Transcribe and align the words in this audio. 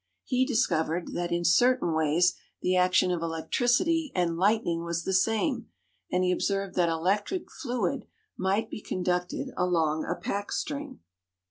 He 0.23 0.47
discovered 0.47 1.13
that 1.13 1.31
in 1.31 1.45
certain 1.45 1.93
ways, 1.93 2.33
the 2.63 2.75
action 2.75 3.11
of 3.11 3.21
electricity 3.21 4.11
and 4.15 4.35
lightning 4.35 4.83
was 4.83 5.03
the 5.03 5.13
same, 5.13 5.67
and 6.11 6.23
he 6.23 6.31
observed 6.31 6.73
that 6.73 6.89
electric 6.89 7.51
fluid 7.51 8.07
might 8.35 8.71
be 8.71 8.81
conducted 8.81 9.49
along 9.55 10.05
a 10.09 10.15
pack 10.15 10.51
string. 10.53 11.01